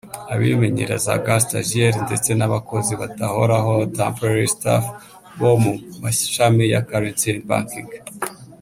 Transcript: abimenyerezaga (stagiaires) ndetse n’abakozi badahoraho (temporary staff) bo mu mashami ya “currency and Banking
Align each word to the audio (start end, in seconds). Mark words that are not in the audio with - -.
abimenyerezaga 0.33 1.31
(stagiaires) 1.45 2.03
ndetse 2.05 2.29
n’abakozi 2.35 2.91
badahoraho 3.01 3.71
(temporary 3.97 4.49
staff) 4.55 4.83
bo 5.39 5.51
mu 5.63 5.73
mashami 6.03 6.63
ya 6.73 6.79
“currency 6.89 7.27
and 7.33 7.43
Banking 7.49 7.89